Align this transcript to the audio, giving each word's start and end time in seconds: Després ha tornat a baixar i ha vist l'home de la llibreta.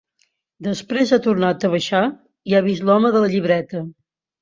Després 0.67 1.11
ha 1.11 1.19
tornat 1.27 1.67
a 1.69 1.73
baixar 1.75 2.03
i 2.53 2.59
ha 2.61 2.65
vist 2.71 2.91
l'home 2.91 3.15
de 3.19 3.25
la 3.27 3.33
llibreta. 3.37 3.89